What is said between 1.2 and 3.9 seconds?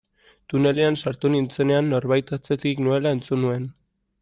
nintzenean norbait atzetik nuela entzun nuen.